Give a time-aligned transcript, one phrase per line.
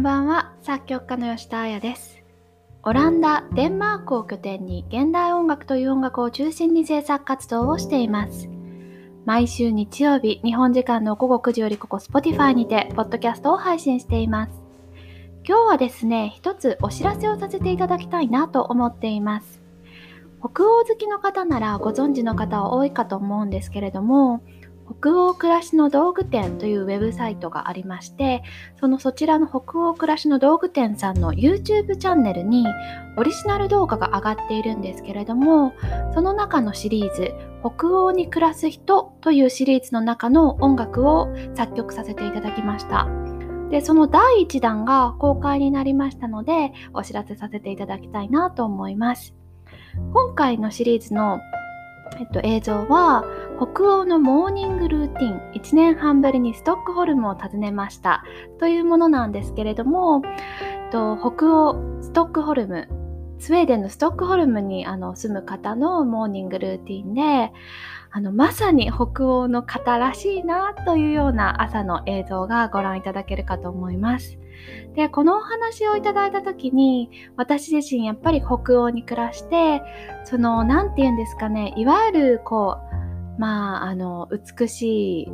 [0.00, 0.54] んばんは。
[0.62, 2.22] 作曲家の吉田彩です。
[2.84, 8.48] オランダデンマークを拠点に現代音楽という音楽を中心に制作活動をしています。
[9.26, 14.52] 毎週日曜日日本時間の午後9時よりここ Spotify にてポッドキャストを配信しています。
[15.46, 19.60] 今日はですね一つお知らせをさせていただきたいなと思っています。
[20.38, 24.40] 北欧好きの方ならご存知の方は多いかと思うんですけれども
[24.90, 28.42] 北欧暮らしの道具店というウェブサイトがありまして
[28.80, 32.66] そのそちらの北欧暮らしの道具店さんの YouTube チャンネルに
[33.16, 35.72] オリジナル動画が上がっているんですけれども
[36.12, 37.32] その中のシリーズ
[37.64, 43.06] 「北欧に暮らす人」というシリーズの中の音楽を作曲させていただきました。
[43.70, 49.32] でその第1弾が公開になりましたのでお知らせさせていただきたいなと思います。
[50.12, 51.38] 今回のシリーズの
[52.18, 53.24] えっと、映像は
[53.56, 58.24] 北欧のモーニングルーティン1年半ぶりにストックホルムを訪ねました
[58.58, 60.22] というものなんですけれども、
[60.60, 62.88] えっと、北欧ストックホルム
[63.38, 67.52] スウェーデンのストックホルムにあの住む方のモーニングルーティンで
[68.12, 74.36] あのまさに北欧の方らしいなというような朝の映像がご覧いただけるかと思います。
[74.94, 79.82] で、このお話をいただいた時に、私自身やっぱり北欧に暮らして、
[80.24, 82.76] その、なんて言うんですかね、いわゆるこ
[83.38, 85.28] う、まあ、あの、美しい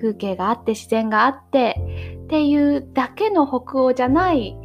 [0.00, 1.76] 風景があって、自然があって、
[2.24, 4.56] っていうだけの北欧じゃない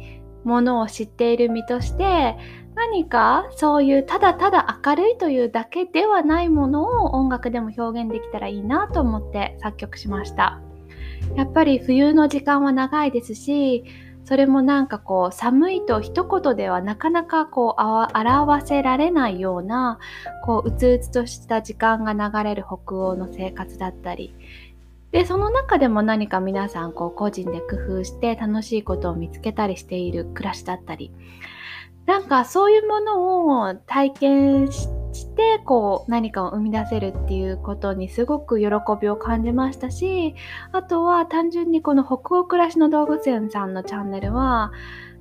[0.44, 2.36] ものを知っている身として、
[2.74, 10.62] 何かそういうただただ明るいというだけではないものを音楽でも表現できたらいいなと思って作曲しました。
[11.36, 13.84] やっぱり冬の時間は長いですし
[14.24, 19.98] それもなんかこう寒いと一言ではなかなかこう表せられないような
[20.44, 24.34] こううつうつとした時間が流れる北欧の生活だったり。
[25.10, 31.10] でその中でも何か皆さんこう個人で工夫して楽しいことを見つけたりしている暮らしだったり。
[32.06, 38.66] なんかそういうものを体験してしてこう何かを生み出せるっていうことにすごく喜
[39.00, 40.34] びを感じましたし
[40.72, 44.72] あとは単純にこの北欧暮らしの動物園さんのチャンネルは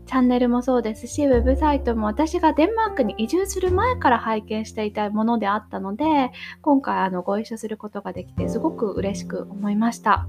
[0.05, 6.31] チャンネルもそうですしウェブサイトも私がデンマークに移住する前から拝見していたものであったので
[6.63, 10.27] 今回あのご一緒することができてすごく嬉しく思いました。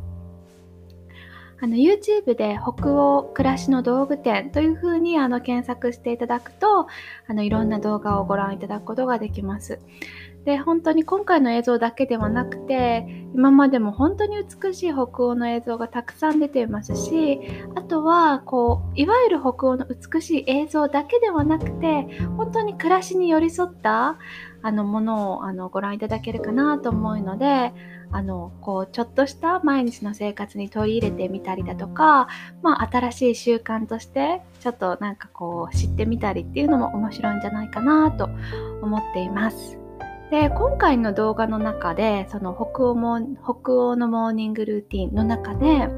[1.62, 6.86] あの YouTube で北欧暮らしの道具店というふうにあの検索していただくと
[7.26, 9.78] あのいろんな動画をご覧いただくことができます。
[10.44, 17.40] で本当に今回の映像だけではなくて今までも本当に美しい北欧の映像がたくさん出ていますし
[17.74, 22.06] あとはこういわゆる北欧の美しい映像だけではなくて
[22.38, 24.16] 本当に暮らしに寄り添った
[24.62, 27.72] あのものをあのご覧いただけるかなと思うので
[28.12, 32.28] あのこうちょっとした毎日の生活に取り入れてみたりだとか、
[32.62, 38.28] まあ、新しい習慣としてちょっとなんかこう知ってみたりっていうのも面白いんじゃないかなと
[38.82, 39.78] 思っています。
[40.30, 45.88] で今回の動画の中でその北欧も北欧のモーニングルーティンの中で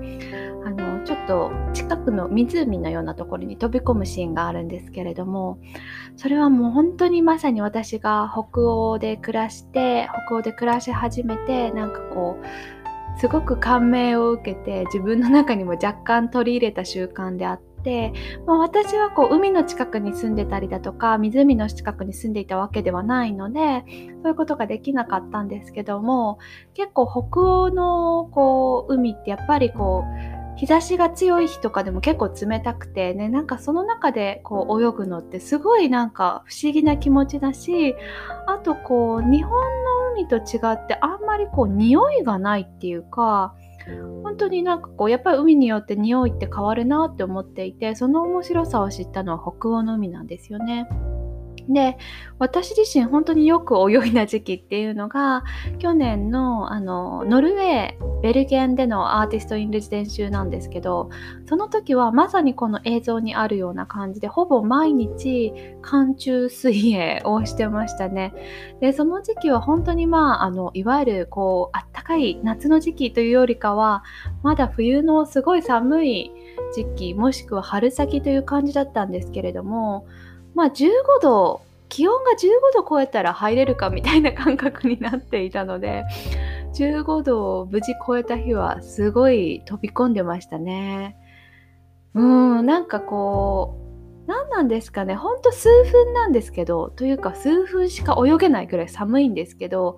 [0.64, 5.58] あのちょっと近くの湖のようなところに飛び込むシーンがあるんですけれども
[6.16, 12.46] それはもう本当にまさに私が北欧で暮らして北欧で暮らし始めてなんかこう
[13.18, 17.72] すごく感銘を受けて自分の中にも若干取り入れた習慣であって。
[18.46, 23.82] まあ、私はこう海の近くに住んでたりだとか湖の近くに住んでいたわけではないので
[24.22, 26.38] そういうことができなかったんですけども
[26.74, 37.94] 結構北欧のこう海ってやっぱりこう日差しが強い日とかでも結構冷たくてねなんかその中でこう泳ぐのってすごいなんか不思議な気持ちだし
[38.46, 43.54] あとこう日本の海と違ってあんまりこう匂いがないっていうか
[44.22, 50.88] 本当になんかこうやっぱり海によって匂いって変わるなって思っていてその面白さを知ったのは北欧の海なんですよね。
[51.68, 51.96] で
[52.38, 55.44] 私自身本当によく泳いだ時期っていうのが
[55.78, 61.10] 去年のあのノルウェーベルゲンでのアーティスト・イン・レジデン習なんですけど
[61.46, 65.52] その時はまさにこの映像にあるような感じでほぼ毎日
[65.82, 68.32] 寒中水泳をしてましたね。
[68.80, 74.02] でその時期は本当にまああのいわゆるこうあったかい夏の時期というよりかは
[74.42, 76.32] まだ冬のすごい寒い
[76.74, 80.06] 時期もしくは春先という感じだったんですけれども
[80.54, 80.88] まあ15
[81.22, 86.04] 度気温が15度超えたら入れるかみたいな感覚になっていたので
[86.74, 91.16] 15度を無事超えた日はすごい飛び込んでましたね。
[92.14, 93.82] うんなんかこう
[94.26, 99.96] 何なんですかねほんと数分なんですけどというか数分しか泳げないくらい寒いんですけど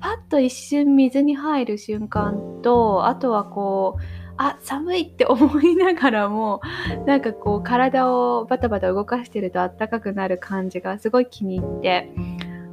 [0.00, 4.02] パッと一瞬水に入る瞬間とあとはこう
[4.38, 6.60] あ寒いって思いながらも
[7.06, 12.10] なんかこう体をバタバタ動かしてるとあったかくなる感じがすごい気に入って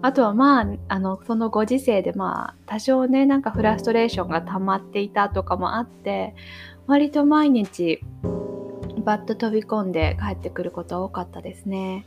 [0.01, 6.35] あとはまああのそのご時世でまあ多少ねなんかフラストレーションが溜まっていたとかもあって
[6.85, 8.01] 割と毎日
[9.03, 12.05] バッと飛び込んで帰ってくること多かったですね。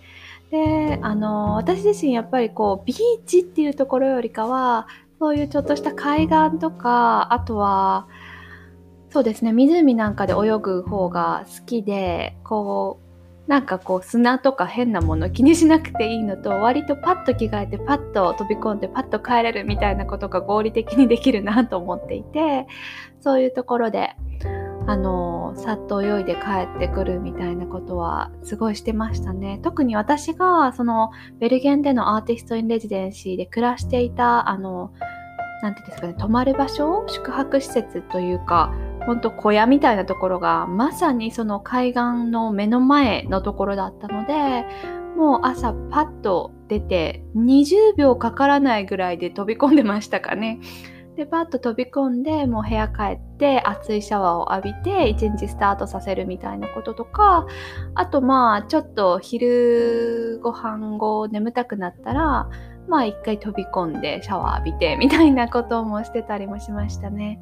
[0.50, 2.96] であの私自身やっぱりこうビー
[3.26, 4.86] チっていうところよりかは
[5.18, 8.06] そういうちょっとした海岸とかあとは
[9.10, 9.52] そうですね。
[9.52, 13.08] 湖なんかで泳ぐ方が好きでこう
[13.48, 22.66] なんかこう砂とか変なもの気にしなくていいのと割とパッと着替えてパッと飛び込んでパッと帰れるみたいなことが合理的にできるなと思っていて
[23.20, 24.14] そういうところで
[24.86, 29.60] あのさっと泳いで帰ってくるみたいなことはすごいしてましたね。
[29.62, 34.92] 特に私がそのベルゲンでのアーティスト・イン・レジデンシーで暮らしていたあの
[35.62, 38.72] 何て言うんですかね泊まる場所宿泊施設というか
[39.08, 44.66] 本当小屋みたいなところがまさにその海岸の目の前のところだったので
[45.16, 50.60] もう朝パッと出て20秒かからないぐらいで飛び込んでましたかね。
[51.16, 57.46] でパッと飛び込んでもう部屋帰って熱いシャワーを浴びて一日スタートさせるみたいなこととか
[57.94, 62.50] あとまあちょっと昼ご飯後眠たくなったら
[62.88, 67.40] まあ一回飛び込んでシャワー浴びてみたいなこともしてたりもしましたね。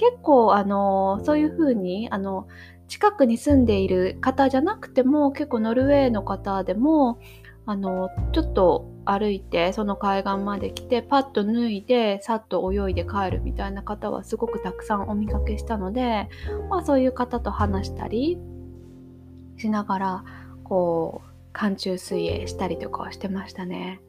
[0.00, 2.48] 結構あのそういう風にあの
[2.88, 7.20] 近くに住んでいる方じゃなくても結構ノルウェーの方でも
[7.66, 16.30] あのちょっと歩いてその海岸まで来てパッと脱いでさっと泳いで帰るみたいな方はすごくたくさんお見かけしたので、
[16.70, 18.38] まあ、そういう方と話したり
[19.58, 20.24] しながら
[20.64, 24.00] こう寒中水泳したりとかはしてましたね。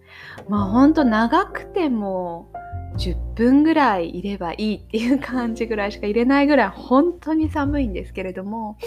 [0.47, 2.49] まあほんと長くても
[3.01, 8.77] 10分ぐらいいればいいっていう感じぐらいしか入れないぐらい本当に寒いんですけれども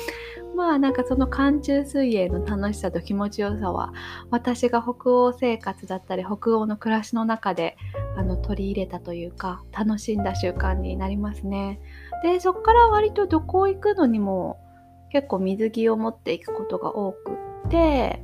[0.55, 3.93] まあなんかその寒中水泳の楽しさと気持ちよさは
[4.31, 7.77] 私が北欧生活だったり北欧の暮らしの中で
[8.17, 11.81] あの取り入れたというか楽しんだ習慣になりますね。
[12.23, 14.61] でそっから割とどこ行くのにも
[15.11, 17.33] 結構水着を持っていくことが多く
[17.67, 18.23] って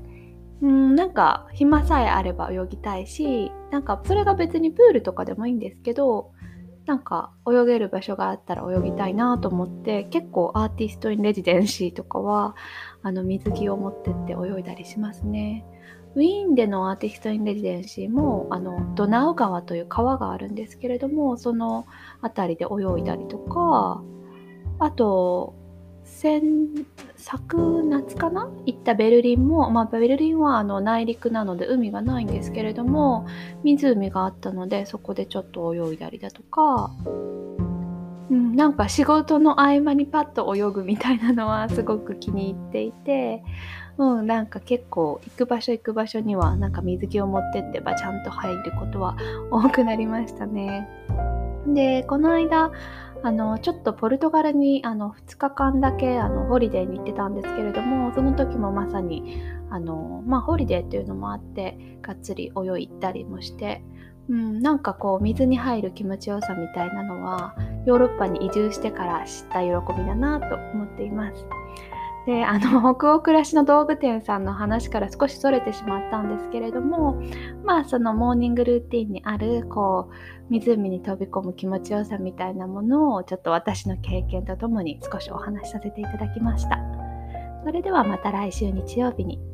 [0.63, 6.33] うんなんか暇さえあれば泳ぎたいしなんかそれが別にプールとかでもいいんですけど
[6.87, 12.57] なんか泳げる場所があったら泳ぎたいなと思って結構アーティストインレジデンシーとかは
[13.03, 15.65] あの水着を持ってって泳いだりしますね。
[16.17, 21.87] ウィーンでのアーティストインレジデンシーもあのドナウ川という川があるんですけれどもその
[22.21, 24.03] 辺りで泳いだりとか
[24.81, 25.55] あと
[26.11, 26.87] 先
[27.17, 28.51] 昨夏かな？
[28.67, 33.27] 行ったベルリンも、まあ、ベルリンはあの内陸なので海がないんですけれども
[33.63, 36.91] 湖があったのでそこでちょっと泳いだりだとか、
[38.31, 43.43] うん、なんか仕事の合間にパッと泳ぐみたいなのはすごく気に入っていて、
[43.97, 49.17] うん、なんか結構行く場所行く場所にはなんか水着を持ってってばちゃんと入ることは
[49.51, 50.89] 多くなりましたね。
[51.67, 52.73] でこの間
[53.23, 63.83] あのちょっとポルトガルにあの2日間だけあのホリデーに行ってたんですけれどもその時もまさにあの、まあ、ホリデーというのもあってがっつり泳いだりもして、
[64.29, 67.55] うん、なんかこう水に入る気持ちよさみたいなのは
[67.87, 71.60] ヨーロッパに移住してから知った喜びだなと思っています。
[72.27, 77.21] であの 北欧暮らしの道具店さんの話から少しそれてしまったんですけれども
[77.65, 80.15] まあそのモーニングルーティンにあるこう
[80.51, 86.79] 湖に飛び込む気持ちよさみたいなものをちょっと私の経験とともに少しお話しさせていただきました。
[87.65, 89.50] それではまた来週日曜日に。